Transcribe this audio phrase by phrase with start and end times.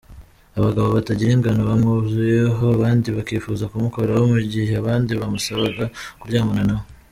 [0.57, 5.83] Abagabo batagira ingano bamwuzuyeho abandi bakifuza kumukoraho mu gihe abandi bamusabaga
[6.19, 6.85] kuryamana na we.